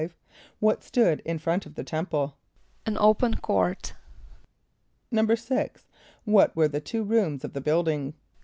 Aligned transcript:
= 0.35 0.59
What 0.59 0.81
stood 0.81 1.19
in 1.25 1.37
front 1.37 1.67
of 1.67 1.75
the 1.75 1.83
temple? 1.83 2.35
=An 2.87 2.97
open 2.97 3.35
court.= 3.35 3.93
=6.= 5.13 5.85
What 6.25 6.55
were 6.55 6.67
the 6.67 6.81
two 6.81 7.03
rooms 7.03 7.43
of 7.43 7.53
the 7.53 7.61
building? 7.61 8.15